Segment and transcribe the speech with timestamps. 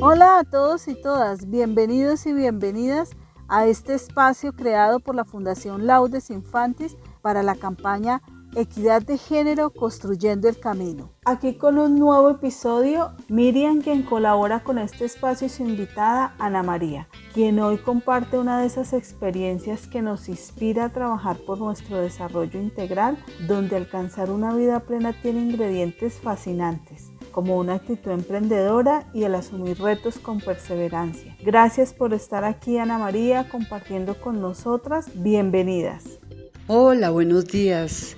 [0.00, 3.10] Hola a todos y todas, bienvenidos y bienvenidas
[3.48, 8.22] a este espacio creado por la Fundación Laudes Infantis para la campaña
[8.54, 11.10] Equidad de Género Construyendo el Camino.
[11.24, 16.62] Aquí con un nuevo episodio, Miriam quien colabora con este espacio y su invitada Ana
[16.62, 21.98] María, quien hoy comparte una de esas experiencias que nos inspira a trabajar por nuestro
[21.98, 23.18] desarrollo integral,
[23.48, 29.78] donde alcanzar una vida plena tiene ingredientes fascinantes como una actitud emprendedora y el asumir
[29.78, 31.36] retos con perseverancia.
[31.40, 35.06] Gracias por estar aquí Ana María compartiendo con nosotras.
[35.14, 36.18] Bienvenidas.
[36.66, 38.16] Hola, buenos días.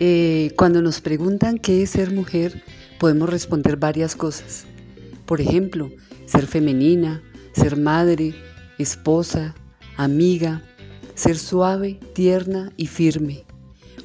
[0.00, 2.64] Eh, cuando nos preguntan qué es ser mujer,
[2.98, 4.66] podemos responder varias cosas.
[5.24, 5.92] Por ejemplo,
[6.26, 7.22] ser femenina,
[7.52, 8.34] ser madre,
[8.76, 9.54] esposa,
[9.96, 10.64] amiga,
[11.14, 13.44] ser suave, tierna y firme.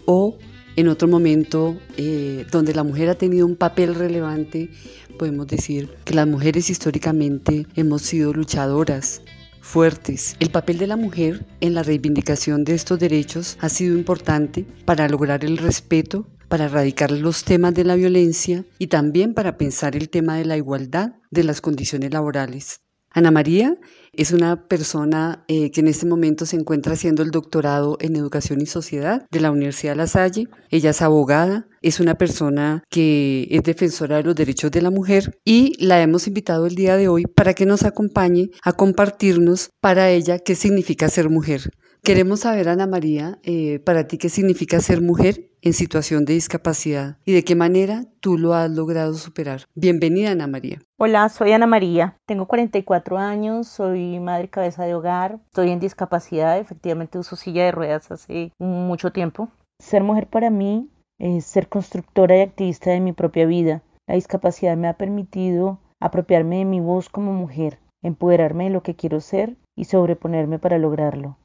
[0.05, 0.37] O
[0.75, 4.69] en otro momento eh, donde la mujer ha tenido un papel relevante,
[5.17, 9.21] podemos decir que las mujeres históricamente hemos sido luchadoras,
[9.61, 10.35] fuertes.
[10.39, 15.07] El papel de la mujer en la reivindicación de estos derechos ha sido importante para
[15.07, 20.09] lograr el respeto, para erradicar los temas de la violencia y también para pensar el
[20.09, 22.82] tema de la igualdad de las condiciones laborales.
[23.13, 23.77] Ana María
[24.11, 28.59] es una persona eh, que en este momento se encuentra haciendo el doctorado en Educación
[28.59, 30.47] y Sociedad de la Universidad La Salle.
[30.69, 35.37] Ella es abogada, es una persona que es defensora de los derechos de la mujer
[35.45, 40.09] y la hemos invitado el día de hoy para que nos acompañe a compartirnos para
[40.09, 41.71] ella qué significa ser mujer.
[42.05, 47.15] Queremos saber, Ana María, eh, para ti qué significa ser mujer en situación de discapacidad
[47.23, 49.61] y de qué manera tú lo has logrado superar.
[49.73, 50.81] Bienvenida, Ana María.
[50.99, 56.59] Hola, soy Ana María, tengo 44 años, soy madre cabeza de hogar, estoy en discapacidad,
[56.59, 59.47] efectivamente uso silla de ruedas hace mucho tiempo.
[59.79, 63.81] Ser mujer para mí es ser constructora y activista de mi propia vida.
[64.09, 68.97] La discapacidad me ha permitido apropiarme de mi voz como mujer, empoderarme de lo que
[68.97, 71.37] quiero ser y sobreponerme para lograrlo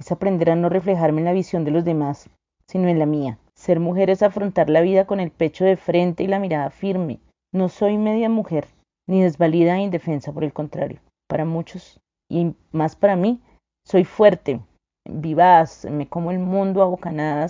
[0.00, 2.28] es aprender a no reflejarme en la visión de los demás,
[2.66, 3.38] sino en la mía.
[3.54, 7.20] Ser mujer es afrontar la vida con el pecho de frente y la mirada firme.
[7.52, 8.66] No soy media mujer,
[9.06, 11.00] ni desvalida e indefensa, por el contrario.
[11.28, 12.00] Para muchos,
[12.30, 13.40] y más para mí,
[13.86, 14.60] soy fuerte,
[15.04, 17.48] vivaz, me como el mundo a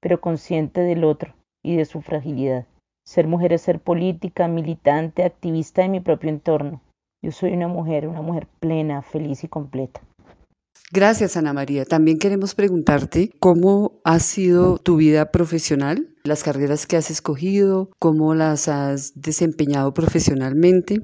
[0.00, 2.66] pero consciente del otro y de su fragilidad.
[3.06, 6.82] Ser mujer es ser política, militante, activista de mi propio entorno.
[7.24, 10.02] Yo soy una mujer, una mujer plena, feliz y completa.
[10.92, 11.84] Gracias, Ana María.
[11.84, 18.34] También queremos preguntarte cómo ha sido tu vida profesional, las carreras que has escogido, cómo
[18.34, 21.00] las has desempeñado profesionalmente.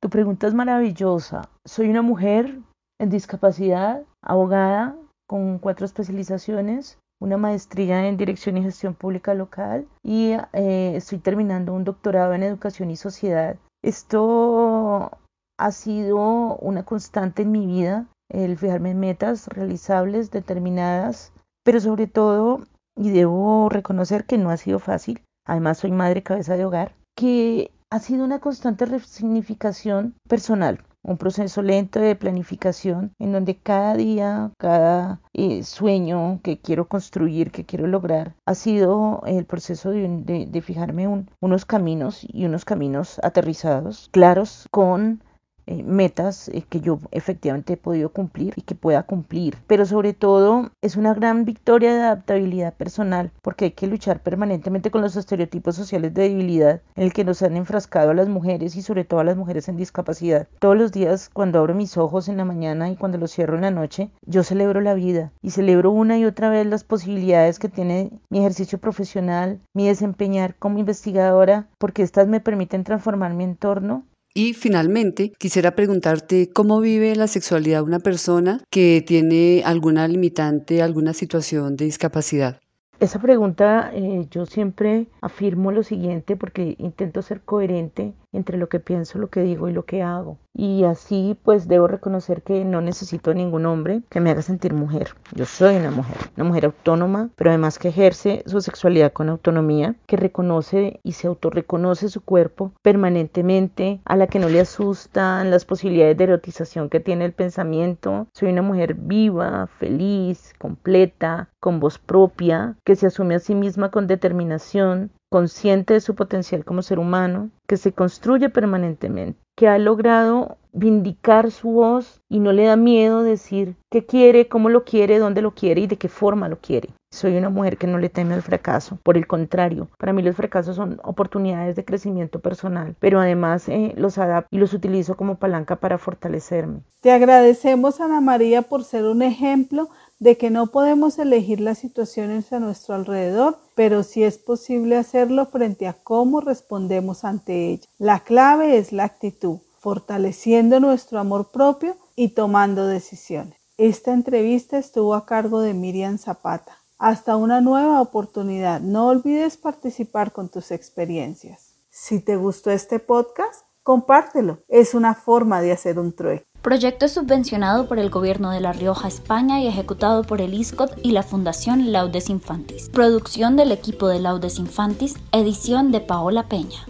[0.00, 1.48] Tu pregunta es maravillosa.
[1.64, 2.58] Soy una mujer
[2.98, 4.96] en discapacidad, abogada
[5.26, 11.72] con cuatro especializaciones, una maestría en Dirección y Gestión Pública Local y eh, estoy terminando
[11.72, 13.56] un doctorado en Educación y Sociedad.
[13.82, 15.10] Esto
[15.58, 21.32] ha sido una constante en mi vida el fijarme en metas realizables, determinadas,
[21.64, 22.62] pero sobre todo,
[22.96, 27.70] y debo reconocer que no ha sido fácil, además soy madre cabeza de hogar, que
[27.90, 34.52] ha sido una constante resignificación personal, un proceso lento de planificación en donde cada día,
[34.58, 41.26] cada eh, sueño que quiero construir, que quiero lograr, ha sido el proceso de, fijarme
[41.40, 45.22] unos caminos y unos caminos aterrizados, claros, con
[45.66, 49.56] eh, metas eh, que yo efectivamente he podido cumplir y que pueda cumplir.
[49.66, 54.90] Pero sobre todo es una gran victoria de adaptabilidad personal porque hay que luchar permanentemente
[54.90, 58.76] con los estereotipos sociales de debilidad en el que nos han enfrascado a las mujeres
[58.76, 60.48] y sobre todo a las mujeres en discapacidad.
[60.58, 63.62] Todos los días cuando abro mis ojos en la mañana y cuando los cierro en
[63.62, 67.68] la noche, yo celebro la vida y celebro una y otra vez las posibilidades que
[67.68, 74.04] tiene mi ejercicio profesional, mi desempeñar como investigadora, porque estas me permiten transformar mi entorno
[74.34, 81.12] y finalmente, quisiera preguntarte cómo vive la sexualidad una persona que tiene alguna limitante, alguna
[81.12, 82.60] situación de discapacidad.
[83.00, 88.80] Esa pregunta eh, yo siempre afirmo lo siguiente porque intento ser coherente entre lo que
[88.80, 90.38] pienso, lo que digo y lo que hago.
[90.54, 95.14] Y así pues debo reconocer que no necesito ningún hombre que me haga sentir mujer.
[95.34, 99.96] Yo soy una mujer, una mujer autónoma, pero además que ejerce su sexualidad con autonomía,
[100.06, 105.64] que reconoce y se autorreconoce su cuerpo permanentemente, a la que no le asustan las
[105.64, 108.26] posibilidades de erotización que tiene el pensamiento.
[108.34, 113.90] Soy una mujer viva, feliz, completa, con voz propia, que se asume a sí misma
[113.90, 119.78] con determinación, consciente de su potencial como ser humano, que se construye permanentemente, que ha
[119.78, 125.18] logrado vindicar su voz y no le da miedo decir qué quiere, cómo lo quiere,
[125.18, 126.90] dónde lo quiere y de qué forma lo quiere.
[127.12, 128.96] Soy una mujer que no le teme al fracaso.
[129.02, 133.92] Por el contrario, para mí los fracasos son oportunidades de crecimiento personal, pero además eh,
[133.98, 136.80] los adapto y los utilizo como palanca para fortalecerme.
[137.02, 142.50] Te agradecemos, Ana María, por ser un ejemplo de que no podemos elegir las situaciones
[142.50, 147.88] a nuestro alrededor, pero sí es posible hacerlo frente a cómo respondemos ante ellas.
[147.98, 153.58] La clave es la actitud, fortaleciendo nuestro amor propio y tomando decisiones.
[153.76, 156.78] Esta entrevista estuvo a cargo de Miriam Zapata.
[157.02, 158.80] Hasta una nueva oportunidad.
[158.80, 161.74] No olvides participar con tus experiencias.
[161.90, 164.60] Si te gustó este podcast, compártelo.
[164.68, 166.46] Es una forma de hacer un trueque.
[166.62, 171.10] Proyecto subvencionado por el Gobierno de La Rioja, España y ejecutado por el ISCOT y
[171.10, 172.88] la Fundación Laudes Infantis.
[172.90, 176.86] Producción del equipo de Laudes Infantis, edición de Paola Peña.